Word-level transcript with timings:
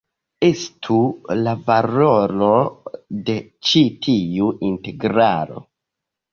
Estu 0.45 0.95
la 1.41 1.53
valoro 1.67 2.49
de 3.29 3.37
ĉi 3.71 3.87
tiu 4.09 4.51
integralo 4.73 5.67
"I". 5.67 5.67